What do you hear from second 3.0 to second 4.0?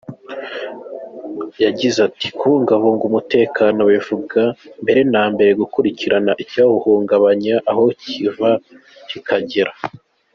umutekano